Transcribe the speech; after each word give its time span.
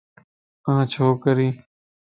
آ 0.73 0.75
ڇو 0.91 1.05
ڪري؟ 1.23 1.47